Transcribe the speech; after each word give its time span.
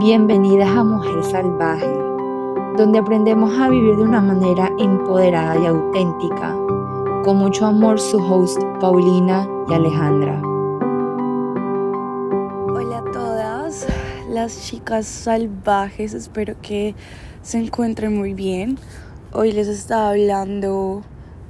Bienvenidas 0.00 0.70
a 0.70 0.82
Mujer 0.82 1.22
Salvaje, 1.22 1.92
donde 2.78 2.98
aprendemos 2.98 3.52
a 3.60 3.68
vivir 3.68 3.96
de 3.96 4.02
una 4.02 4.22
manera 4.22 4.70
empoderada 4.78 5.60
y 5.60 5.66
auténtica. 5.66 6.56
Con 7.22 7.36
mucho 7.36 7.66
amor 7.66 8.00
su 8.00 8.16
host 8.16 8.58
Paulina 8.80 9.46
y 9.68 9.74
Alejandra. 9.74 10.40
Hola 12.72 13.00
a 13.00 13.12
todas 13.12 13.86
las 14.30 14.66
chicas 14.66 15.04
salvajes, 15.04 16.14
espero 16.14 16.54
que 16.62 16.94
se 17.42 17.58
encuentren 17.58 18.16
muy 18.16 18.32
bien. 18.32 18.78
Hoy 19.34 19.52
les 19.52 19.68
está 19.68 20.08
hablando 20.08 21.02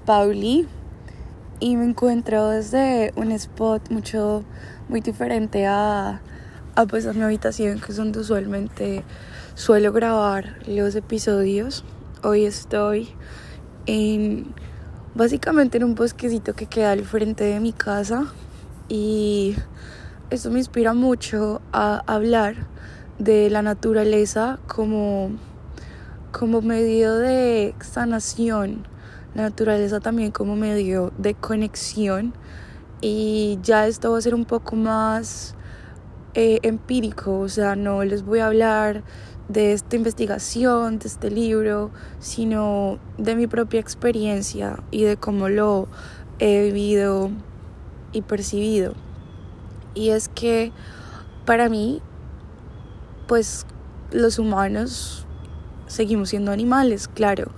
Pauli 0.06 0.66
y 1.60 1.76
me 1.76 1.84
encuentro 1.84 2.48
desde 2.48 3.12
un 3.14 3.30
spot 3.30 3.90
mucho 3.90 4.42
muy 4.88 5.00
diferente 5.02 5.68
a 5.68 6.20
a 6.74 6.86
pues 6.86 7.06
a 7.06 7.12
mi 7.12 7.22
habitación 7.22 7.80
que 7.80 7.92
es 7.92 7.96
donde 7.96 8.20
usualmente 8.20 9.04
suelo 9.54 9.92
grabar 9.92 10.58
los 10.66 10.94
episodios. 10.94 11.84
Hoy 12.22 12.44
estoy 12.44 13.08
en 13.86 14.54
básicamente 15.14 15.78
en 15.78 15.84
un 15.84 15.94
bosquecito 15.94 16.54
que 16.54 16.66
queda 16.66 16.92
al 16.92 17.04
frente 17.04 17.44
de 17.44 17.60
mi 17.60 17.72
casa 17.72 18.26
y 18.88 19.56
esto 20.30 20.50
me 20.50 20.58
inspira 20.58 20.94
mucho 20.94 21.60
a 21.72 22.02
hablar 22.06 22.54
de 23.18 23.50
la 23.50 23.62
naturaleza 23.62 24.58
como 24.66 25.30
como 26.30 26.62
medio 26.62 27.16
de 27.16 27.74
sanación, 27.80 28.86
la 29.34 29.42
naturaleza 29.42 29.98
también 29.98 30.30
como 30.30 30.54
medio 30.54 31.12
de 31.18 31.34
conexión 31.34 32.32
y 33.00 33.58
ya 33.62 33.88
esto 33.88 34.12
va 34.12 34.18
a 34.18 34.20
ser 34.20 34.34
un 34.34 34.44
poco 34.44 34.76
más 34.76 35.56
eh, 36.34 36.60
empírico, 36.62 37.40
o 37.40 37.48
sea, 37.48 37.76
no 37.76 38.04
les 38.04 38.24
voy 38.24 38.38
a 38.38 38.46
hablar 38.46 39.02
de 39.48 39.72
esta 39.72 39.96
investigación, 39.96 41.00
de 41.00 41.08
este 41.08 41.30
libro, 41.30 41.90
sino 42.20 42.98
de 43.18 43.34
mi 43.34 43.48
propia 43.48 43.80
experiencia 43.80 44.80
y 44.92 45.02
de 45.02 45.16
cómo 45.16 45.48
lo 45.48 45.88
he 46.38 46.62
vivido 46.62 47.30
y 48.12 48.22
percibido. 48.22 48.94
Y 49.94 50.10
es 50.10 50.28
que 50.28 50.72
para 51.46 51.68
mí, 51.68 52.00
pues 53.26 53.66
los 54.12 54.38
humanos 54.38 55.26
seguimos 55.88 56.28
siendo 56.28 56.52
animales, 56.52 57.08
claro. 57.08 57.50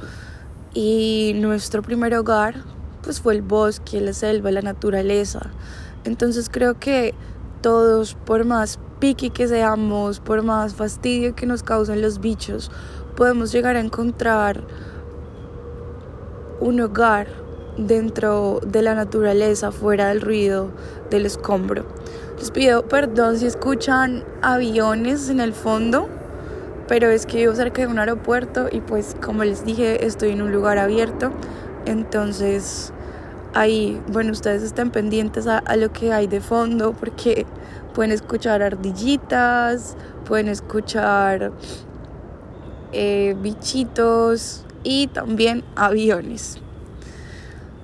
Y 0.73 1.33
nuestro 1.37 1.83
primer 1.83 2.15
hogar, 2.15 2.55
pues 3.03 3.21
fue 3.21 3.35
el 3.35 3.43
bosque, 3.43 4.01
la 4.01 4.15
selva, 4.15 4.51
la 4.51 4.63
naturaleza. 4.63 5.51
Entonces 6.05 6.49
creo 6.51 6.79
que 6.79 7.15
todos, 7.63 8.15
por 8.27 8.45
más 8.45 8.79
piqui 8.99 9.31
que 9.31 9.49
seamos, 9.49 10.21
por 10.21 10.43
más 10.43 10.75
fastidio 10.75 11.35
que 11.35 11.47
nos 11.47 11.63
causen 11.63 12.03
los 12.03 12.21
bichos, 12.21 12.71
podemos 13.17 13.53
llegar 13.53 13.77
a 13.77 13.81
encontrar 13.81 14.63
un 16.61 16.81
hogar 16.81 17.29
dentro 17.77 18.61
de 18.67 18.83
la 18.83 18.95
naturaleza, 18.95 19.73
fuera 19.73 20.09
del 20.09 20.21
ruido 20.21 20.71
del 21.11 21.27
escombro. 21.27 21.85
Les 22.39 22.51
pido 22.51 22.87
perdón 22.87 23.39
si 23.39 23.47
escuchan 23.47 24.25
aviones 24.43 25.29
en 25.29 25.41
el 25.41 25.53
fondo, 25.53 26.09
pero 26.89 27.09
es 27.09 27.27
que 27.27 27.39
vivo 27.39 27.55
cerca 27.55 27.83
de 27.83 27.89
un 27.89 27.99
aeropuerto 27.99 28.69
y 28.71 28.81
pues 28.81 29.17
como 29.25 29.45
les 29.45 29.65
dije 29.65 30.05
estoy 30.05 30.31
en 30.31 30.43
un 30.43 30.53
lugar 30.53 30.79
abierto, 30.79 31.31
entonces 31.87 32.93
ahí, 33.55 34.01
bueno, 34.09 34.33
ustedes 34.33 34.63
estén 34.63 34.91
pendientes 34.91 35.47
a, 35.47 35.63
lo 35.77 35.93
que 35.93 36.13
hay 36.13 36.27
de 36.27 36.41
fondo 36.41 36.93
porque 36.93 37.47
pueden 37.95 38.13
escuchar 38.13 38.63
ardillitas, 38.63 39.97
pueden 40.27 40.49
escuchar 40.49 41.53
eh, 42.93 43.37
bichitos 43.41 44.65
y 44.83 45.09
también 45.09 45.65
aviones. 45.77 46.59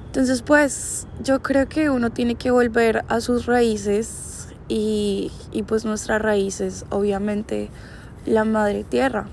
Entonces, 0.07 0.43
pues 0.43 1.07
yo 1.23 1.43
creo 1.43 1.69
que 1.69 1.91
uno 1.91 2.11
tiene 2.11 2.35
que 2.35 2.51
volver 2.51 3.05
a 3.09 3.21
sus 3.21 3.47
raíces 3.47 4.49
y, 4.69 5.31
y 5.53 5.63
pues 5.63 5.85
nuestras 5.85 6.21
raíces, 6.21 6.87
obviamente, 6.91 7.71
la 8.25 8.45
madre 8.45 8.85
tierra. 8.85 9.27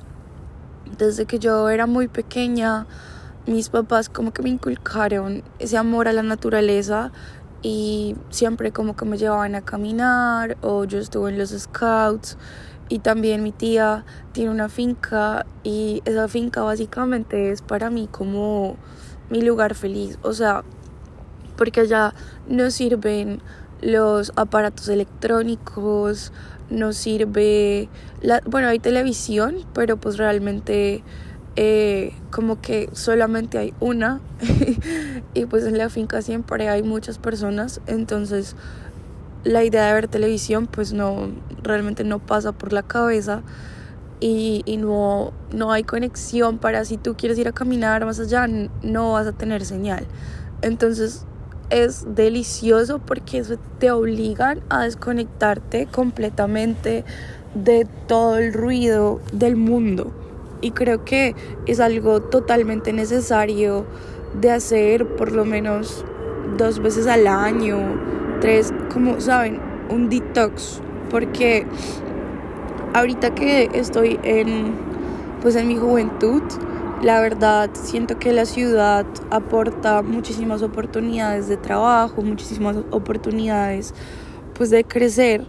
Desde 0.98 1.26
que 1.26 1.40
yo 1.40 1.70
era 1.70 1.88
muy 1.88 2.08
pequeña, 2.08 2.86
mis 3.48 3.70
papás 3.70 4.10
como 4.10 4.34
que 4.34 4.42
me 4.42 4.50
inculcaron 4.50 5.44
ese 5.60 5.78
amor 5.78 6.08
a 6.08 6.14
la 6.14 6.24
naturaleza 6.24 7.12
y 7.62 8.16
siempre 8.30 8.72
como 8.72 8.96
que 8.96 9.06
me 9.06 9.18
llevaban 9.18 9.56
a 9.56 9.62
caminar 9.62 10.58
o 10.62 10.86
yo 10.86 11.00
estuve 11.00 11.32
en 11.32 11.38
los 11.38 11.50
scouts 11.50 12.38
y 12.90 13.00
también 13.00 13.44
mi 13.44 13.52
tía 13.52 14.06
tiene 14.32 14.52
una 14.52 14.70
finca 14.70 15.46
y 15.64 16.02
esa 16.06 16.28
finca 16.28 16.62
básicamente 16.62 17.52
es 17.52 17.62
para 17.62 17.90
mí 17.90 18.08
como 18.12 18.78
mi 19.30 19.42
lugar 19.42 19.74
feliz, 19.74 20.20
o 20.22 20.34
sea, 20.34 20.64
porque 21.58 21.82
allá 21.82 22.14
no 22.48 22.70
sirven 22.70 23.42
los 23.82 24.32
aparatos 24.36 24.88
electrónicos, 24.88 26.32
no 26.70 26.94
sirve 26.94 27.90
la, 28.22 28.42
bueno, 28.46 28.68
hay 28.68 28.80
televisión, 28.80 29.66
pero 29.74 29.98
pues 29.98 30.18
realmente 30.18 31.04
eh, 31.56 32.14
como 32.32 32.60
que 32.62 32.90
solamente 32.94 33.58
hay 33.58 33.74
una. 33.80 34.20
Y 35.34 35.46
pues 35.48 35.66
en 35.66 35.78
la 35.78 35.90
finca 35.90 36.22
siempre 36.22 36.70
hay 36.70 36.82
muchas 36.82 37.18
personas, 37.18 37.82
entonces 37.88 38.56
la 39.44 39.66
idea 39.66 39.88
de 39.88 39.94
ver 39.94 40.08
televisión 40.08 40.66
pues 40.66 40.94
no, 40.94 41.30
realmente 41.62 42.06
no 42.06 42.20
pasa 42.20 42.54
por 42.54 42.72
la 42.72 42.84
cabeza. 42.84 43.42
Y, 44.22 44.64
y 44.66 44.78
no, 44.78 45.34
no 45.54 45.74
hay 45.74 45.84
conexión 45.84 46.58
para 46.58 46.86
si 46.86 46.96
tú 46.96 47.16
quieres 47.18 47.38
ir 47.38 47.50
a 47.50 47.52
caminar 47.52 48.06
más 48.06 48.18
allá, 48.20 48.48
no 48.82 49.12
vas 49.12 49.28
a 49.28 49.34
tener 49.34 49.66
señal. 49.66 50.08
Entonces 50.62 51.26
es 51.70 52.16
delicioso 52.16 53.00
porque 53.00 53.44
te 53.78 53.92
obligan 53.92 54.62
a 54.70 54.84
desconectarte 54.84 55.88
completamente 55.88 57.04
de 57.56 57.86
todo 58.08 58.38
el 58.38 58.54
ruido 58.54 59.20
del 59.34 59.58
mundo 59.58 60.25
y 60.62 60.72
creo 60.72 61.04
que 61.06 61.36
es 61.66 61.80
algo 61.80 62.22
totalmente 62.22 62.94
necesario 62.94 63.86
de 64.40 64.52
hacer 64.52 65.08
por 65.16 65.32
lo 65.32 65.46
menos 65.46 66.06
dos 66.58 66.80
veces 66.80 67.08
al 67.08 67.28
año, 67.28 67.80
tres, 68.42 68.74
como 68.94 69.20
saben, 69.22 69.60
un 69.90 70.10
detox, 70.10 70.82
porque 71.10 71.66
ahorita 72.94 73.34
que 73.36 73.70
estoy 73.74 74.20
en 74.24 74.74
pues 75.42 75.56
en 75.56 75.68
mi 75.68 75.76
juventud, 75.76 76.42
la 77.04 77.22
verdad 77.22 77.70
siento 77.74 78.18
que 78.18 78.34
la 78.34 78.46
ciudad 78.46 79.06
aporta 79.30 80.02
muchísimas 80.02 80.64
oportunidades 80.64 81.48
de 81.48 81.56
trabajo, 81.56 82.24
muchísimas 82.24 82.78
oportunidades 82.90 83.94
pues 84.56 84.72
de 84.72 84.84
crecer 84.86 85.46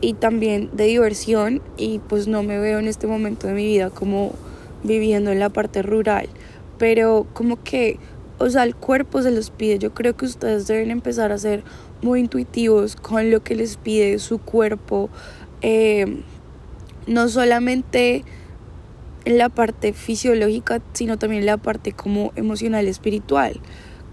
y 0.00 0.14
también 0.14 0.70
de 0.72 0.84
diversión 0.84 1.62
y 1.76 1.98
pues 1.98 2.28
no 2.28 2.42
me 2.42 2.58
veo 2.58 2.78
en 2.78 2.86
este 2.86 3.06
momento 3.06 3.48
de 3.48 3.54
mi 3.54 3.66
vida 3.66 3.90
como 3.90 4.34
viviendo 4.82 5.30
en 5.30 5.38
la 5.38 5.50
parte 5.50 5.82
rural, 5.82 6.28
pero 6.78 7.26
como 7.32 7.62
que, 7.62 7.98
o 8.38 8.48
sea, 8.48 8.64
el 8.64 8.74
cuerpo 8.74 9.22
se 9.22 9.30
los 9.30 9.50
pide. 9.50 9.78
Yo 9.78 9.92
creo 9.92 10.16
que 10.16 10.24
ustedes 10.24 10.66
deben 10.66 10.90
empezar 10.90 11.32
a 11.32 11.38
ser 11.38 11.62
muy 12.02 12.20
intuitivos 12.20 12.96
con 12.96 13.30
lo 13.30 13.42
que 13.42 13.54
les 13.54 13.76
pide 13.76 14.18
su 14.18 14.38
cuerpo, 14.38 15.10
eh, 15.60 16.22
no 17.06 17.28
solamente 17.28 18.24
en 19.24 19.38
la 19.38 19.48
parte 19.48 19.92
fisiológica, 19.92 20.80
sino 20.92 21.18
también 21.18 21.40
en 21.40 21.46
la 21.46 21.58
parte 21.58 21.92
como 21.92 22.32
emocional, 22.36 22.88
espiritual. 22.88 23.60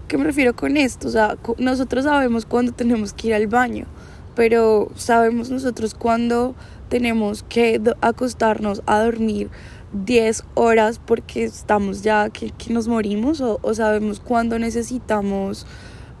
¿Qué 0.06 0.18
me 0.18 0.24
refiero 0.24 0.54
con 0.54 0.76
esto? 0.76 1.08
O 1.08 1.10
sea, 1.10 1.36
nosotros 1.58 2.04
sabemos 2.04 2.46
cuándo 2.46 2.72
tenemos 2.72 3.12
que 3.12 3.28
ir 3.28 3.34
al 3.34 3.46
baño, 3.46 3.86
pero 4.34 4.90
sabemos 4.96 5.50
nosotros 5.50 5.94
cuándo 5.94 6.54
tenemos 6.88 7.42
que 7.42 7.80
acostarnos 8.00 8.82
a 8.86 9.00
dormir 9.00 9.50
10 9.92 10.44
horas 10.54 11.00
porque 11.04 11.44
estamos 11.44 12.02
ya 12.02 12.28
que, 12.30 12.52
nos 12.70 12.88
morimos 12.88 13.40
o, 13.40 13.58
sabemos 13.74 14.20
cuándo 14.20 14.58
necesitamos 14.58 15.66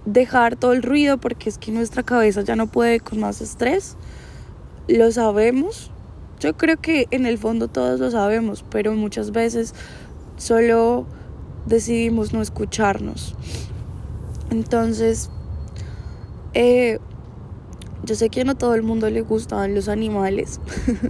dejar 0.06 0.56
todo 0.56 0.72
el 0.72 0.82
ruido 0.82 1.18
porque 1.18 1.48
es 1.48 1.58
que 1.58 1.70
nuestra 1.70 2.02
cabeza 2.02 2.42
ya 2.42 2.56
no 2.56 2.66
puede 2.66 3.00
con 3.00 3.20
más 3.20 3.40
estrés. 3.40 3.96
Lo 4.88 5.10
sabemos. 5.12 5.90
Yo 6.40 6.56
creo 6.56 6.80
que 6.80 7.08
en 7.10 7.26
el 7.26 7.36
fondo 7.36 7.68
todos 7.68 8.00
lo 8.00 8.10
sabemos, 8.10 8.64
pero 8.70 8.94
muchas 8.94 9.32
veces 9.32 9.74
solo 10.36 11.06
decidimos 11.66 12.32
no 12.32 12.40
escucharnos. 12.40 13.34
Entonces, 14.50 15.30
eh, 16.54 16.98
yo 18.04 18.14
sé 18.14 18.30
que 18.30 18.44
no 18.44 18.56
todo 18.56 18.74
el 18.74 18.82
mundo 18.82 19.10
le 19.10 19.20
gustan 19.22 19.74
los 19.74 19.88
animales, 19.88 20.60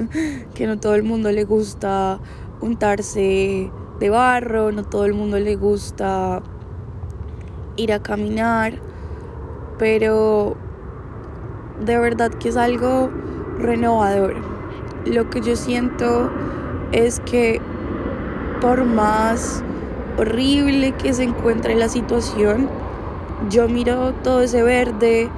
que 0.55 0.67
no 0.67 0.81
todo 0.81 0.95
el 0.95 1.05
mundo 1.05 1.31
le 1.31 1.45
gusta 1.45 2.19
untarse 2.61 3.71
de 4.01 4.11
barro, 4.11 4.73
no 4.73 4.85
todo 4.85 5.05
el 5.05 5.15
mundo 5.15 5.39
le 5.39 5.57
gusta 5.57 6.43
ir 7.77 7.93
a 7.93 8.01
caminar, 8.01 8.75
pero 9.79 10.57
de 11.85 11.99
verdad 11.99 12.31
que 12.33 12.49
es 12.49 12.57
algo 12.57 13.11
renovador. 13.59 14.37
lo 15.05 15.31
que 15.31 15.41
yo 15.41 15.57
siento 15.57 16.31
es 16.93 17.21
que 17.21 17.61
por 18.61 18.85
más 18.85 19.63
horrible 20.19 20.93
que 20.93 21.15
se 21.15 21.23
encuentre 21.23 21.75
la 21.77 21.89
situación, 21.89 22.69
yo 23.49 23.69
miro 23.69 24.13
todo 24.23 24.43
ese 24.43 24.63
verde 24.63 25.31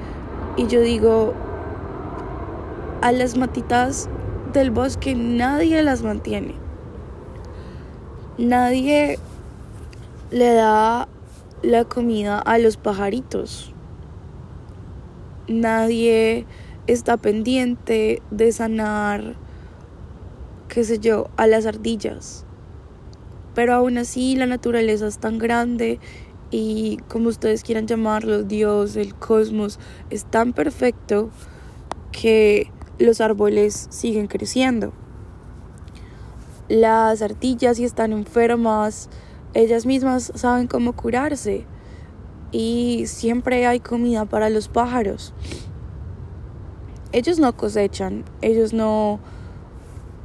y 0.57 0.67
yo 0.67 0.81
digo, 0.81 1.33
a 3.01 3.11
las 3.11 3.37
matitas 3.37 4.09
del 4.53 4.71
bosque 4.71 5.15
nadie 5.15 5.81
las 5.83 6.01
mantiene. 6.01 6.60
Nadie 8.37 9.19
le 10.31 10.53
da 10.53 11.09
la 11.63 11.83
comida 11.83 12.39
a 12.39 12.57
los 12.59 12.77
pajaritos. 12.77 13.73
Nadie 15.49 16.45
está 16.87 17.17
pendiente 17.17 18.21
de 18.31 18.53
sanar, 18.53 19.35
qué 20.69 20.85
sé 20.85 20.99
yo, 20.99 21.29
a 21.35 21.45
las 21.45 21.65
ardillas. 21.65 22.45
Pero 23.53 23.73
aún 23.73 23.97
así 23.97 24.37
la 24.37 24.45
naturaleza 24.45 25.07
es 25.07 25.17
tan 25.17 25.37
grande 25.37 25.99
y 26.51 26.99
como 27.09 27.27
ustedes 27.27 27.63
quieran 27.63 27.85
llamarlo, 27.85 28.43
Dios, 28.43 28.95
el 28.95 29.13
cosmos, 29.13 29.77
es 30.09 30.23
tan 30.23 30.53
perfecto 30.53 31.31
que 32.13 32.71
los 32.97 33.19
árboles 33.19 33.87
siguen 33.89 34.27
creciendo. 34.27 34.93
Las 36.71 37.21
ardillas 37.21 37.75
si 37.75 37.83
están 37.83 38.13
enfermas, 38.13 39.09
ellas 39.53 39.85
mismas 39.85 40.31
saben 40.35 40.67
cómo 40.67 40.93
curarse 40.93 41.65
y 42.53 43.03
siempre 43.07 43.67
hay 43.67 43.81
comida 43.81 44.23
para 44.23 44.49
los 44.49 44.69
pájaros. 44.69 45.33
Ellos 47.11 47.39
no 47.39 47.57
cosechan, 47.57 48.23
ellos 48.41 48.71
no 48.71 49.19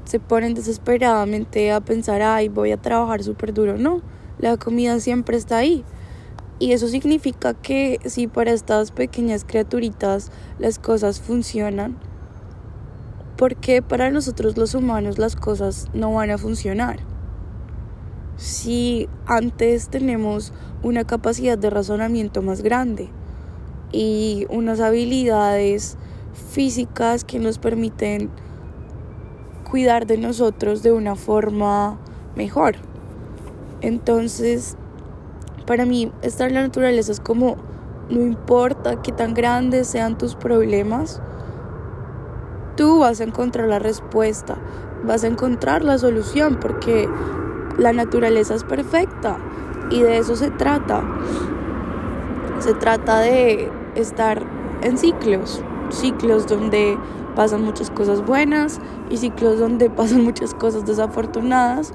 se 0.05 0.21
ponen 0.21 0.55
desesperadamente 0.55 1.73
a 1.73 1.81
pensar, 1.81 2.23
ay, 2.23 2.49
voy 2.49 2.71
a 2.71 2.77
trabajar 2.77 3.25
súper 3.25 3.53
duro. 3.53 3.77
No, 3.77 4.01
la 4.39 4.57
comida 4.57 5.01
siempre 5.01 5.37
está 5.37 5.57
ahí. 5.57 5.85
Y 6.61 6.71
eso 6.71 6.87
significa 6.87 7.55
que 7.55 7.99
si 8.05 8.29
para 8.29 8.53
estas 8.53 8.93
pequeñas 8.93 9.45
criaturitas 9.45 10.31
las 10.61 10.79
cosas 10.79 11.21
funcionan, 11.21 11.99
¿por 13.37 13.57
qué 13.57 13.83
para 13.83 14.11
nosotros 14.11 14.57
los 14.57 14.75
humanos 14.75 15.19
las 15.19 15.37
cosas 15.37 15.89
no 15.93 16.15
van 16.15 16.31
a 16.31 16.39
funcionar? 16.39 17.01
Si 18.37 19.09
antes 19.27 19.89
tenemos 19.89 20.53
una 20.83 21.05
capacidad 21.05 21.59
de 21.59 21.71
razonamiento 21.71 22.43
más 22.43 22.63
grande 22.63 23.09
y 23.93 24.47
unas 24.51 24.81
habilidades 24.81 25.97
físicas 26.51 27.25
que 27.25 27.39
nos 27.39 27.59
permiten 27.59 28.31
cuidar 29.71 30.07
de 30.07 30.19
nosotros 30.19 30.83
de 30.83 30.93
una 30.93 31.17
forma 31.17 31.99
mejor. 32.37 32.77
Entonces, 33.81 34.77
para 35.67 35.85
mí, 35.85 36.13
estar 36.23 36.49
en 36.49 36.55
la 36.55 36.63
naturaleza 36.63 37.13
es 37.13 37.21
como, 37.21 37.57
no 38.11 38.21
importa 38.21 39.03
qué 39.03 39.13
tan 39.13 39.35
grandes 39.35 39.89
sean 39.89 40.17
tus 40.17 40.35
problemas, 40.35 41.21
tú 42.77 43.01
vas 43.01 43.21
a 43.21 43.25
encontrar 43.25 43.69
la 43.69 43.79
respuesta, 43.79 44.57
vas 45.05 45.25
a 45.25 45.27
encontrar 45.27 45.85
la 45.85 45.99
solución, 45.99 46.59
porque 46.61 47.09
la 47.79 47.93
naturaleza 47.93 48.55
es 48.55 48.65
perfecta 48.65 49.39
y 49.91 50.01
de 50.03 50.19
eso 50.19 50.37
se 50.37 50.51
trata. 50.51 51.03
Se 52.61 52.75
trata 52.75 53.21
de 53.21 53.71
estar 53.95 54.43
en 54.83 54.99
ciclos, 54.99 55.63
ciclos 55.91 56.47
donde 56.47 56.99
pasan 57.35 57.63
muchas 57.63 57.91
cosas 57.91 58.25
buenas 58.25 58.81
y 59.11 59.19
ciclos 59.19 59.59
donde 59.59 59.91
pasan 59.91 60.25
muchas 60.25 60.55
cosas 60.55 60.87
desafortunadas, 60.87 61.93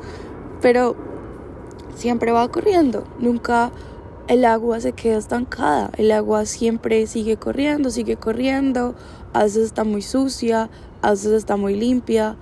pero 0.62 0.96
siempre 1.96 2.32
va 2.32 2.48
corriendo, 2.48 3.04
nunca 3.20 3.72
el 4.28 4.46
agua 4.46 4.80
se 4.80 4.94
queda 4.94 5.18
estancada, 5.18 5.92
el 5.98 6.12
agua 6.12 6.46
siempre 6.46 7.06
sigue 7.08 7.38
corriendo, 7.38 7.90
sigue 7.90 8.16
corriendo, 8.16 8.96
a 9.34 9.44
veces 9.44 9.66
está 9.66 9.84
muy 9.84 10.02
sucia, 10.02 10.70
a 11.02 11.12
veces 11.12 11.34
está 11.34 11.58
muy 11.58 11.76
limpia, 11.76 12.36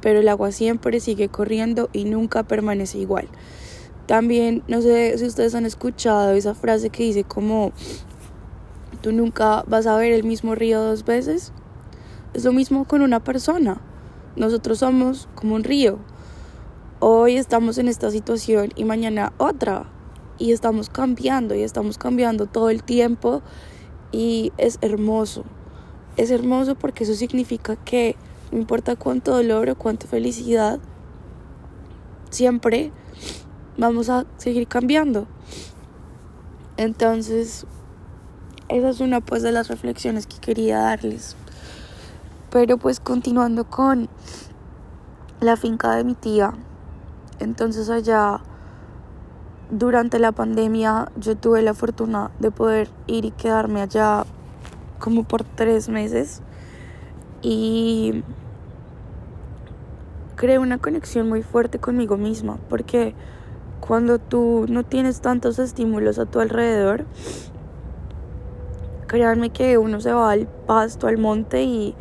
pero 0.00 0.20
el 0.20 0.28
agua 0.28 0.52
siempre 0.52 1.00
sigue 1.00 1.28
corriendo 1.28 1.88
y 1.92 2.04
nunca 2.04 2.42
permanece 2.42 2.98
igual. 2.98 3.28
También, 4.06 4.62
no 4.68 4.82
sé 4.82 5.16
si 5.16 5.24
ustedes 5.24 5.54
han 5.54 5.64
escuchado 5.64 6.32
esa 6.32 6.54
frase 6.54 6.90
que 6.90 7.04
dice 7.04 7.24
como, 7.24 7.72
tú 9.00 9.12
nunca 9.12 9.64
vas 9.66 9.86
a 9.86 9.96
ver 9.96 10.12
el 10.12 10.24
mismo 10.24 10.54
río 10.54 10.82
dos 10.82 11.04
veces. 11.04 11.52
Es 12.34 12.44
lo 12.44 12.52
mismo 12.52 12.84
con 12.84 13.00
una 13.00 13.20
persona. 13.20 13.80
Nosotros 14.36 14.80
somos 14.80 15.28
como 15.34 15.54
un 15.54 15.64
río. 15.64 15.98
Hoy 17.00 17.36
estamos 17.36 17.78
en 17.78 17.88
esta 17.88 18.10
situación 18.10 18.70
y 18.76 18.84
mañana 18.84 19.32
otra. 19.38 19.86
Y 20.38 20.52
estamos 20.52 20.90
cambiando 20.90 21.54
y 21.54 21.62
estamos 21.62 21.98
cambiando 21.98 22.46
todo 22.46 22.70
el 22.70 22.82
tiempo. 22.82 23.42
Y 24.12 24.52
es 24.56 24.78
hermoso. 24.80 25.44
Es 26.16 26.30
hermoso 26.30 26.74
porque 26.74 27.04
eso 27.04 27.14
significa 27.14 27.76
que 27.76 28.16
no 28.52 28.58
importa 28.58 28.94
cuánto 28.94 29.32
dolor 29.32 29.68
o 29.68 29.76
cuánta 29.76 30.06
felicidad, 30.06 30.78
siempre 32.30 32.92
vamos 33.76 34.08
a 34.10 34.26
seguir 34.36 34.68
cambiando. 34.68 35.26
Entonces, 36.76 37.66
esa 38.68 38.88
es 38.88 39.00
una 39.00 39.20
pues 39.20 39.42
de 39.42 39.52
las 39.52 39.68
reflexiones 39.68 40.26
que 40.26 40.38
quería 40.38 40.78
darles. 40.78 41.36
Pero 42.50 42.78
pues 42.78 43.00
continuando 43.00 43.68
con 43.68 44.08
la 45.40 45.56
finca 45.56 45.94
de 45.96 46.04
mi 46.04 46.14
tía, 46.14 46.54
entonces 47.40 47.90
allá 47.90 48.40
durante 49.78 50.18
la 50.18 50.32
pandemia 50.32 51.10
yo 51.16 51.36
tuve 51.36 51.62
la 51.62 51.74
fortuna 51.74 52.30
de 52.38 52.50
poder 52.50 52.88
ir 53.06 53.24
y 53.24 53.30
quedarme 53.30 53.82
allá 53.82 54.24
como 54.98 55.24
por 55.24 55.44
tres 55.44 55.88
meses 55.88 56.42
y 57.42 58.22
creé 60.36 60.58
una 60.58 60.78
conexión 60.78 61.28
muy 61.28 61.42
fuerte 61.42 61.78
conmigo 61.78 62.16
misma 62.16 62.58
porque 62.68 63.14
cuando 63.80 64.18
tú 64.18 64.66
no 64.68 64.84
tienes 64.84 65.20
tantos 65.20 65.58
estímulos 65.58 66.18
a 66.18 66.26
tu 66.26 66.40
alrededor 66.40 67.04
créanme 69.06 69.50
que 69.50 69.76
uno 69.76 70.00
se 70.00 70.12
va 70.12 70.30
al 70.30 70.46
pasto, 70.46 71.06
al 71.06 71.18
monte 71.18 71.62
y 71.64 71.94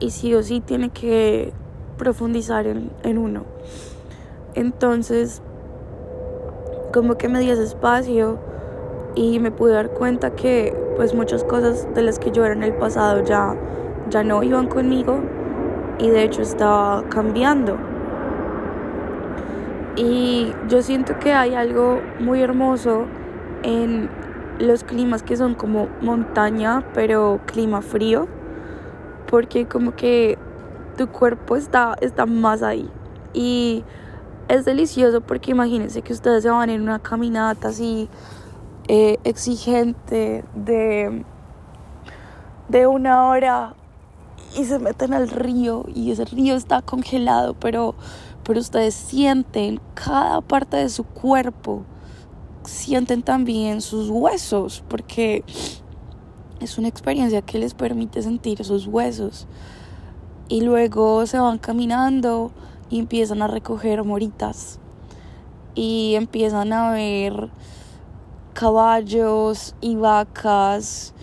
y 0.00 0.10
sí 0.10 0.34
o 0.34 0.42
sí 0.42 0.60
tiene 0.60 0.90
que 0.90 1.52
profundizar 1.96 2.66
en, 2.66 2.90
en 3.02 3.18
uno. 3.18 3.44
Entonces, 4.54 5.42
como 6.96 7.18
que 7.18 7.28
me 7.28 7.40
di 7.40 7.50
ese 7.50 7.62
espacio 7.62 8.38
y 9.14 9.38
me 9.38 9.50
pude 9.50 9.74
dar 9.74 9.90
cuenta 9.90 10.30
que 10.30 10.74
pues 10.96 11.12
muchas 11.12 11.44
cosas 11.44 11.86
de 11.94 12.00
las 12.00 12.18
que 12.18 12.30
yo 12.30 12.42
era 12.42 12.54
en 12.54 12.62
el 12.62 12.72
pasado 12.72 13.22
ya, 13.22 13.54
ya 14.08 14.24
no 14.24 14.42
iban 14.42 14.66
conmigo 14.66 15.20
y 15.98 16.08
de 16.08 16.22
hecho 16.22 16.40
estaba 16.40 17.04
cambiando. 17.10 17.76
Y 19.94 20.54
yo 20.68 20.80
siento 20.80 21.18
que 21.18 21.34
hay 21.34 21.52
algo 21.52 22.00
muy 22.18 22.40
hermoso 22.40 23.04
en 23.62 24.08
los 24.58 24.82
climas 24.82 25.22
que 25.22 25.36
son 25.36 25.54
como 25.54 25.88
montaña, 26.00 26.82
pero 26.94 27.40
clima 27.44 27.82
frío 27.82 28.26
porque 29.26 29.66
como 29.66 29.94
que 29.94 30.38
tu 30.96 31.08
cuerpo 31.08 31.56
está, 31.56 31.94
está 32.00 32.24
más 32.24 32.62
ahí. 32.62 32.88
Y 33.34 33.84
es 34.48 34.64
delicioso 34.64 35.20
porque 35.20 35.50
imagínense 35.50 36.02
que 36.02 36.12
ustedes 36.12 36.42
se 36.42 36.50
van 36.50 36.70
en 36.70 36.82
una 36.82 36.98
caminata 36.98 37.68
así 37.68 38.08
eh, 38.88 39.18
exigente 39.24 40.44
de, 40.54 41.24
de 42.68 42.86
una 42.86 43.26
hora 43.28 43.74
y 44.56 44.64
se 44.64 44.78
meten 44.78 45.12
al 45.12 45.28
río 45.28 45.84
y 45.92 46.10
ese 46.10 46.24
río 46.24 46.54
está 46.54 46.82
congelado, 46.82 47.54
pero, 47.54 47.94
pero 48.44 48.60
ustedes 48.60 48.94
sienten 48.94 49.80
cada 49.94 50.40
parte 50.40 50.76
de 50.76 50.88
su 50.88 51.04
cuerpo, 51.04 51.82
sienten 52.64 53.22
también 53.22 53.80
sus 53.80 54.08
huesos, 54.08 54.82
porque 54.88 55.44
es 56.60 56.78
una 56.78 56.88
experiencia 56.88 57.42
que 57.42 57.58
les 57.58 57.74
permite 57.74 58.22
sentir 58.22 58.60
esos 58.60 58.86
huesos. 58.86 59.46
Y 60.48 60.60
luego 60.60 61.26
se 61.26 61.38
van 61.38 61.58
caminando 61.58 62.52
y 62.88 62.98
empiezan 62.98 63.42
a 63.42 63.48
recoger 63.48 64.04
moritas. 64.04 64.78
Y 65.74 66.14
empiezan 66.14 66.72
a 66.72 66.90
ver 66.92 67.50
caballos 68.54 69.74
y 69.80 69.96
vacas. 69.96 71.14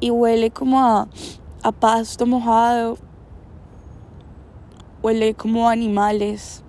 Y 0.00 0.10
huele 0.10 0.50
como 0.50 0.80
a, 0.80 1.08
a 1.62 1.72
pasto 1.72 2.26
mojado. 2.26 2.98
Huele 5.02 5.34
como 5.34 5.68
a 5.68 5.72
animales. 5.72 6.62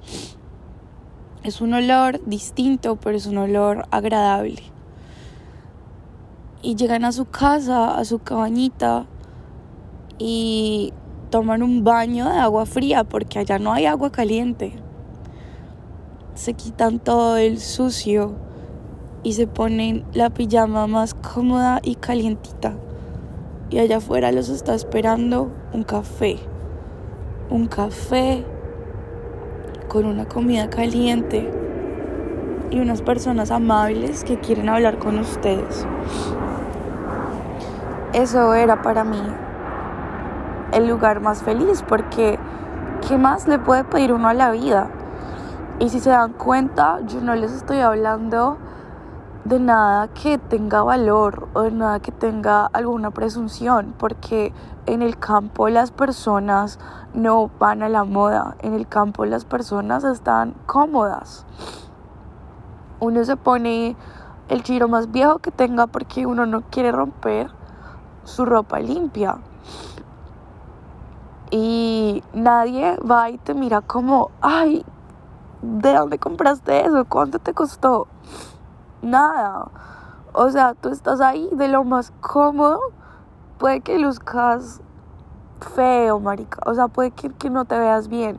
Es 1.44 1.62
un 1.62 1.74
olor 1.74 2.24
distinto, 2.26 2.96
pero 2.96 3.18
es 3.18 3.26
un 3.26 3.38
olor 3.38 3.86
agradable 3.92 4.76
y 6.66 6.76
llegan 6.76 7.06
a 7.06 7.12
su 7.12 7.26
casa, 7.26 7.96
a 7.96 8.04
su 8.06 8.18
cabañita 8.18 9.06
y 10.18 10.94
toman 11.36 11.64
un 11.64 11.84
baño 11.84 12.30
de 12.30 12.38
agua 12.38 12.66
fría 12.66 13.04
porque 13.04 13.40
allá 13.40 13.60
no 13.60 13.74
hay 13.74 13.88
agua 13.88 14.10
caliente. 14.10 14.72
Se 16.34 16.54
quitan 16.54 17.00
todo 17.00 17.36
el 17.36 17.60
sucio 17.60 18.36
y 19.22 19.34
se 19.34 19.46
ponen 19.46 20.06
la 20.14 20.30
pijama 20.30 20.88
más 20.88 21.14
cómoda 21.14 21.82
y 21.84 21.96
calientita. 21.96 22.76
Y 23.70 23.80
allá 23.80 23.98
afuera 23.98 24.32
los 24.32 24.48
está 24.48 24.76
esperando 24.76 25.52
un 25.74 25.84
café. 25.84 26.38
Un 27.50 27.68
café 27.68 28.46
con 29.90 30.06
una 30.06 30.30
comida 30.30 30.70
caliente 30.70 31.52
y 32.72 32.80
unas 32.80 33.02
personas 33.02 33.52
amables 33.52 34.24
que 34.24 34.40
quieren 34.40 34.70
hablar 34.70 35.00
con 35.00 35.20
ustedes. 35.20 35.86
Eso 38.14 38.54
era 38.54 38.82
para 38.82 39.04
mí 39.04 39.20
el 40.76 40.88
lugar 40.88 41.22
más 41.22 41.42
feliz 41.42 41.84
porque 41.88 42.38
¿qué 43.08 43.18
más 43.18 43.48
le 43.48 43.58
puede 43.58 43.86
pedir 43.86 44.14
uno 44.14 44.28
a 44.28 44.34
la 44.34 44.52
vida? 44.52 44.90
Y 45.80 45.90
si 45.90 46.00
se 46.00 46.10
dan 46.10 46.34
cuenta, 46.34 47.00
yo 47.08 47.22
no 47.22 47.34
les 47.34 47.52
estoy 47.52 47.80
hablando 47.80 48.58
de 49.46 49.60
nada 49.60 50.08
que 50.10 50.38
tenga 50.38 50.84
valor 50.84 51.48
o 51.54 51.62
de 51.62 51.72
nada 51.72 52.00
que 52.00 52.12
tenga 52.12 52.66
alguna 52.66 53.12
presunción, 53.12 53.94
porque 53.98 54.54
en 54.86 55.02
el 55.02 55.18
campo 55.18 55.70
las 55.70 55.92
personas 55.92 56.80
no 57.14 57.52
van 57.60 57.84
a 57.84 57.90
la 57.90 58.04
moda, 58.04 58.56
en 58.60 58.74
el 58.74 58.88
campo 58.88 59.26
las 59.26 59.46
personas 59.46 60.04
están 60.04 60.56
cómodas. 60.66 61.46
Uno 63.00 63.24
se 63.24 63.38
pone 63.38 63.96
el 64.50 64.64
chiro 64.64 64.88
más 64.88 65.12
viejo 65.12 65.40
que 65.40 65.52
tenga 65.52 65.88
porque 65.88 66.26
uno 66.26 66.46
no 66.46 66.62
quiere 66.62 66.92
romper 66.92 67.52
su 68.24 68.46
ropa 68.46 68.80
limpia. 68.80 69.38
Y 71.58 72.22
nadie 72.34 72.98
va 73.10 73.30
y 73.30 73.38
te 73.38 73.54
mira 73.54 73.80
como, 73.80 74.30
ay, 74.42 74.84
¿de 75.62 75.94
dónde 75.94 76.20
compraste 76.20 76.86
eso? 76.86 77.06
¿Cuánto 77.06 77.40
te 77.40 77.54
costó? 77.54 78.08
Nada. 79.02 79.70
O 80.34 80.50
sea, 80.50 80.74
tú 80.74 80.90
estás 80.90 81.22
ahí 81.22 81.48
de 81.54 81.70
lo 81.70 81.86
más 81.86 82.12
cómodo. 82.20 82.82
Puede 83.58 83.80
que 83.80 83.98
luzcas 84.00 84.82
feo, 85.62 86.20
marica. 86.20 86.60
O 86.66 86.74
sea, 86.74 86.90
puede 86.90 87.12
que, 87.12 87.30
que 87.30 87.50
no 87.50 87.64
te 87.64 87.80
veas 87.80 88.10
bien. 88.10 88.38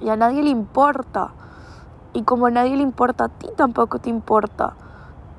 Y 0.00 0.08
a 0.08 0.16
nadie 0.16 0.42
le 0.42 0.48
importa. 0.48 1.32
Y 2.14 2.22
como 2.22 2.46
a 2.46 2.50
nadie 2.50 2.74
le 2.74 2.84
importa, 2.84 3.24
a 3.24 3.28
ti 3.28 3.50
tampoco 3.54 3.98
te 3.98 4.08
importa. 4.08 4.76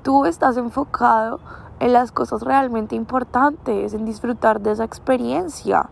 Tú 0.04 0.26
estás 0.26 0.58
enfocado 0.58 1.40
en 1.80 1.94
las 1.94 2.12
cosas 2.12 2.44
realmente 2.44 2.96
importantes, 2.96 3.96
en 3.96 4.06
disfrutar 4.06 4.62
de 4.62 4.74
esa 4.74 4.84
experiencia. 4.84 5.90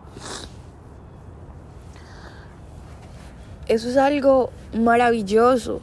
Eso 3.68 3.88
es 3.88 3.96
algo 3.96 4.50
maravilloso. 4.76 5.80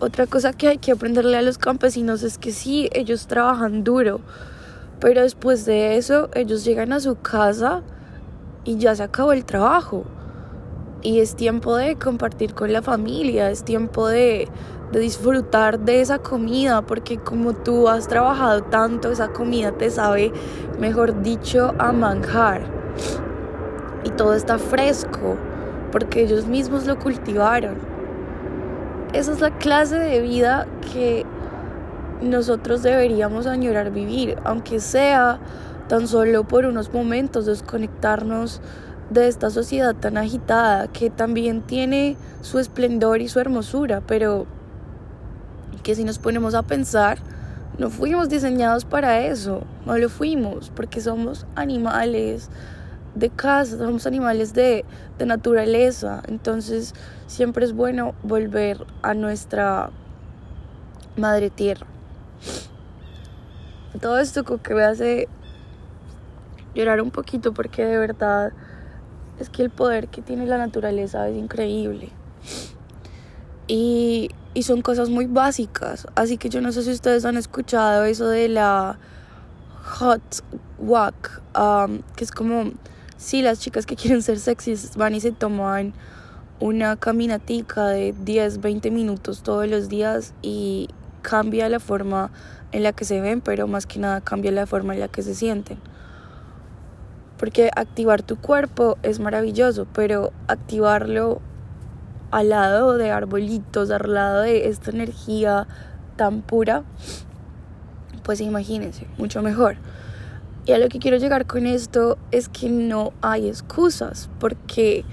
Otra 0.00 0.26
cosa 0.26 0.52
que 0.52 0.68
hay 0.68 0.78
que 0.78 0.92
aprenderle 0.92 1.36
a 1.36 1.42
los 1.42 1.56
campesinos 1.56 2.22
es 2.22 2.36
que 2.36 2.52
sí, 2.52 2.90
ellos 2.92 3.26
trabajan 3.26 3.84
duro, 3.84 4.20
pero 4.98 5.22
después 5.22 5.64
de 5.64 5.96
eso 5.96 6.28
ellos 6.34 6.64
llegan 6.64 6.92
a 6.92 7.00
su 7.00 7.16
casa 7.16 7.82
y 8.64 8.76
ya 8.76 8.94
se 8.94 9.02
acabó 9.02 9.32
el 9.32 9.44
trabajo. 9.44 10.04
Y 11.02 11.20
es 11.20 11.34
tiempo 11.36 11.76
de 11.76 11.96
compartir 11.96 12.54
con 12.54 12.72
la 12.72 12.82
familia, 12.82 13.50
es 13.50 13.64
tiempo 13.64 14.08
de, 14.08 14.48
de 14.92 15.00
disfrutar 15.00 15.80
de 15.80 16.02
esa 16.02 16.18
comida, 16.18 16.82
porque 16.82 17.18
como 17.18 17.54
tú 17.54 17.88
has 17.88 18.08
trabajado 18.08 18.62
tanto, 18.64 19.10
esa 19.10 19.28
comida 19.28 19.72
te 19.72 19.90
sabe, 19.90 20.32
mejor 20.78 21.22
dicho, 21.22 21.74
a 21.78 21.92
manjar. 21.92 22.62
Y 24.04 24.10
todo 24.10 24.34
está 24.34 24.58
fresco, 24.58 25.36
porque 25.92 26.22
ellos 26.22 26.46
mismos 26.46 26.86
lo 26.86 26.98
cultivaron. 26.98 27.76
Esa 29.12 29.32
es 29.32 29.40
la 29.40 29.50
clase 29.58 29.98
de 29.98 30.20
vida 30.20 30.66
que 30.92 31.24
nosotros 32.22 32.82
deberíamos 32.82 33.46
añorar 33.46 33.90
vivir, 33.90 34.36
aunque 34.44 34.80
sea 34.80 35.38
tan 35.88 36.06
solo 36.06 36.44
por 36.44 36.66
unos 36.66 36.92
momentos 36.92 37.46
desconectarnos 37.46 38.60
de 39.10 39.26
esta 39.26 39.50
sociedad 39.50 39.94
tan 39.96 40.16
agitada 40.16 40.86
que 40.86 41.10
también 41.10 41.62
tiene 41.62 42.16
su 42.42 42.60
esplendor 42.60 43.20
y 43.20 43.28
su 43.28 43.40
hermosura, 43.40 44.00
pero 44.06 44.46
que 45.82 45.94
si 45.94 46.04
nos 46.04 46.18
ponemos 46.18 46.54
a 46.54 46.62
pensar, 46.62 47.18
no 47.78 47.90
fuimos 47.90 48.28
diseñados 48.28 48.84
para 48.84 49.20
eso, 49.22 49.62
no 49.86 49.98
lo 49.98 50.08
fuimos, 50.08 50.70
porque 50.74 51.00
somos 51.00 51.46
animales 51.56 52.50
de 53.14 53.30
casa, 53.30 53.78
somos 53.78 54.06
animales 54.06 54.52
de, 54.54 54.84
de 55.18 55.26
naturaleza, 55.26 56.22
entonces 56.28 56.94
siempre 57.26 57.64
es 57.64 57.72
bueno 57.72 58.14
volver 58.22 58.86
a 59.02 59.14
nuestra 59.14 59.90
madre 61.16 61.50
tierra. 61.50 61.86
Todo 64.00 64.18
esto 64.18 64.44
que 64.44 64.74
me 64.74 64.84
hace 64.84 65.28
llorar 66.74 67.00
un 67.00 67.10
poquito 67.10 67.52
porque 67.52 67.84
de 67.84 67.98
verdad 67.98 68.52
es 69.38 69.50
que 69.50 69.62
el 69.62 69.70
poder 69.70 70.08
que 70.08 70.22
tiene 70.22 70.46
la 70.46 70.58
naturaleza 70.58 71.28
es 71.28 71.36
increíble. 71.36 72.10
Y, 73.66 74.30
y 74.54 74.62
son 74.62 74.82
cosas 74.82 75.10
muy 75.10 75.26
básicas. 75.26 76.06
Así 76.14 76.36
que 76.36 76.48
yo 76.48 76.60
no 76.60 76.72
sé 76.72 76.82
si 76.82 76.90
ustedes 76.90 77.24
han 77.24 77.36
escuchado 77.36 78.04
eso 78.04 78.28
de 78.28 78.48
la 78.48 78.98
hot 79.84 80.22
walk, 80.78 81.42
um, 81.58 82.00
que 82.16 82.24
es 82.24 82.30
como 82.30 82.72
si 83.20 83.42
las 83.42 83.60
chicas 83.60 83.84
que 83.84 83.96
quieren 83.96 84.22
ser 84.22 84.40
sexys 84.40 84.96
van 84.96 85.14
y 85.14 85.20
se 85.20 85.30
toman 85.30 85.92
una 86.58 86.96
caminatica 86.96 87.86
de 87.88 88.14
10, 88.24 88.62
20 88.62 88.90
minutos 88.90 89.42
todos 89.42 89.68
los 89.68 89.90
días 89.90 90.32
y 90.40 90.88
cambia 91.20 91.68
la 91.68 91.80
forma 91.80 92.30
en 92.72 92.82
la 92.82 92.92
que 92.92 93.04
se 93.04 93.20
ven, 93.20 93.42
pero 93.42 93.68
más 93.68 93.84
que 93.84 93.98
nada 93.98 94.22
cambia 94.22 94.50
la 94.52 94.66
forma 94.66 94.94
en 94.94 95.00
la 95.00 95.08
que 95.08 95.20
se 95.22 95.34
sienten. 95.34 95.78
Porque 97.36 97.70
activar 97.76 98.22
tu 98.22 98.36
cuerpo 98.36 98.96
es 99.02 99.20
maravilloso, 99.20 99.86
pero 99.92 100.32
activarlo 100.48 101.42
al 102.30 102.48
lado 102.48 102.96
de 102.96 103.10
arbolitos, 103.10 103.90
al 103.90 104.14
lado 104.14 104.40
de 104.42 104.68
esta 104.68 104.92
energía 104.92 105.66
tan 106.16 106.40
pura, 106.40 106.84
pues 108.22 108.40
imagínense, 108.40 109.06
mucho 109.18 109.42
mejor. 109.42 109.76
Y 110.66 110.72
a 110.72 110.78
lo 110.78 110.88
que 110.88 110.98
quiero 110.98 111.16
llegar 111.16 111.46
con 111.46 111.66
esto 111.66 112.18
es 112.30 112.48
que 112.48 112.68
no 112.68 113.12
hay 113.22 113.48
excusas, 113.48 114.28
porque 114.38 115.04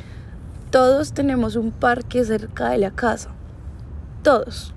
todos 0.71 1.13
tenemos 1.13 1.55
un 1.55 1.71
parque 1.71 2.23
cerca 2.25 2.69
de 2.69 2.77
la 2.77 2.91
casa. 2.91 3.29
Todos. 4.23 4.73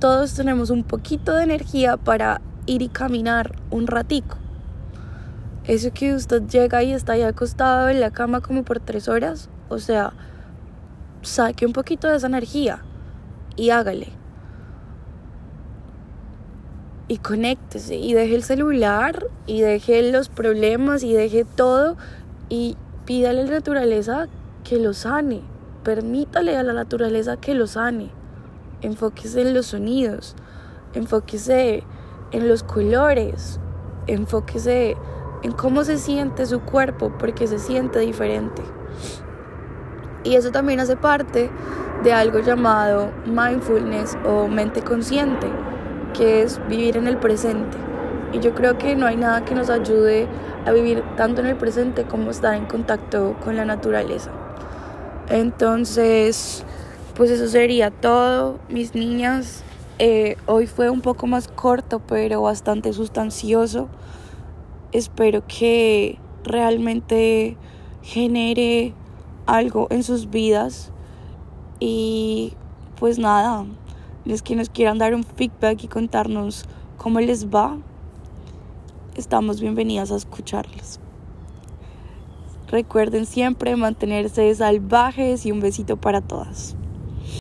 Todos 0.00 0.34
tenemos 0.34 0.70
un 0.70 0.82
poquito 0.82 1.34
de 1.34 1.44
energía 1.44 1.96
para 1.96 2.40
ir 2.66 2.82
y 2.82 2.88
caminar 2.88 3.56
un 3.70 3.86
ratico. 3.86 4.36
Eso 5.64 5.92
que 5.92 6.14
usted 6.14 6.42
llega 6.48 6.82
y 6.82 6.92
está 6.92 7.12
ahí 7.12 7.22
acostado 7.22 7.88
en 7.88 8.00
la 8.00 8.10
cama 8.10 8.40
como 8.40 8.64
por 8.64 8.80
tres 8.80 9.08
horas, 9.08 9.48
o 9.68 9.78
sea, 9.78 10.12
saque 11.22 11.66
un 11.66 11.72
poquito 11.72 12.08
de 12.08 12.16
esa 12.16 12.26
energía 12.26 12.82
y 13.56 13.70
hágale. 13.70 14.19
Y 17.10 17.18
conéctese 17.18 17.96
y 17.96 18.14
deje 18.14 18.36
el 18.36 18.44
celular 18.44 19.26
y 19.48 19.62
deje 19.62 20.12
los 20.12 20.28
problemas 20.28 21.02
y 21.02 21.12
deje 21.12 21.44
todo 21.44 21.96
y 22.48 22.76
pídale 23.04 23.40
a 23.40 23.44
la 23.46 23.50
naturaleza 23.50 24.28
que 24.62 24.78
lo 24.78 24.92
sane. 24.94 25.40
Permítale 25.82 26.56
a 26.56 26.62
la 26.62 26.72
naturaleza 26.72 27.36
que 27.36 27.56
lo 27.56 27.66
sane. 27.66 28.12
Enfóquese 28.80 29.40
en 29.40 29.54
los 29.54 29.66
sonidos, 29.66 30.36
enfóquese 30.94 31.82
en 32.30 32.46
los 32.46 32.62
colores, 32.62 33.58
enfóquese 34.06 34.96
en 35.42 35.50
cómo 35.50 35.82
se 35.82 35.98
siente 35.98 36.46
su 36.46 36.60
cuerpo, 36.60 37.12
porque 37.18 37.48
se 37.48 37.58
siente 37.58 37.98
diferente. 37.98 38.62
Y 40.22 40.36
eso 40.36 40.52
también 40.52 40.78
hace 40.78 40.94
parte 40.94 41.50
de 42.04 42.12
algo 42.12 42.38
llamado 42.38 43.10
mindfulness 43.26 44.16
o 44.24 44.46
mente 44.46 44.82
consciente, 44.82 45.48
que 46.12 46.42
es 46.42 46.60
vivir 46.68 46.96
en 46.96 47.06
el 47.06 47.16
presente. 47.16 47.76
Y 48.32 48.40
yo 48.40 48.54
creo 48.54 48.78
que 48.78 48.96
no 48.96 49.06
hay 49.06 49.16
nada 49.16 49.44
que 49.44 49.54
nos 49.54 49.70
ayude 49.70 50.28
a 50.66 50.72
vivir 50.72 51.02
tanto 51.16 51.40
en 51.40 51.48
el 51.48 51.56
presente 51.56 52.04
como 52.04 52.30
estar 52.30 52.54
en 52.54 52.66
contacto 52.66 53.36
con 53.42 53.56
la 53.56 53.64
naturaleza. 53.64 54.30
Entonces, 55.28 56.64
pues 57.14 57.30
eso 57.30 57.48
sería 57.48 57.90
todo, 57.90 58.58
mis 58.68 58.94
niñas. 58.94 59.64
Eh, 59.98 60.36
hoy 60.46 60.66
fue 60.66 60.90
un 60.90 61.00
poco 61.00 61.26
más 61.26 61.48
corto, 61.48 62.00
pero 62.00 62.42
bastante 62.42 62.92
sustancioso 62.92 63.88
espero 64.92 65.42
que 65.46 66.18
realmente 66.44 67.56
genere 68.02 68.94
algo 69.46 69.86
en 69.90 70.02
sus 70.02 70.30
vidas 70.30 70.92
y 71.78 72.54
pues 72.98 73.18
nada, 73.18 73.66
los 74.24 74.42
que 74.42 74.56
nos 74.56 74.70
quieran 74.70 74.98
dar 74.98 75.14
un 75.14 75.24
feedback 75.24 75.84
y 75.84 75.88
contarnos 75.88 76.64
cómo 76.98 77.20
les 77.20 77.48
va, 77.48 77.78
estamos 79.16 79.60
bienvenidas 79.60 80.12
a 80.12 80.16
escucharles. 80.16 81.00
Recuerden 82.68 83.26
siempre 83.26 83.74
mantenerse 83.74 84.54
salvajes 84.54 85.44
y 85.44 85.50
un 85.50 85.60
besito 85.60 85.96
para 85.96 86.20
todas. 86.20 86.76